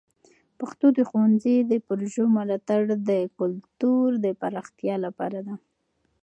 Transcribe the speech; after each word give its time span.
پښتو 0.59 0.87
د 0.97 0.99
ښونځي 1.09 1.55
د 1.71 1.73
پروژو 1.87 2.23
ملاتړ 2.37 2.81
د 3.09 3.11
کلتور 3.39 4.07
د 4.25 4.27
پراختیا 4.41 4.95
لپاره 5.05 5.39
ده. 5.47 5.55